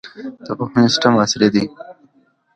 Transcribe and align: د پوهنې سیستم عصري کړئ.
د 0.45 0.47
پوهنې 0.57 0.87
سیستم 0.93 1.13
عصري 1.23 1.47
کړئ. 1.51 1.63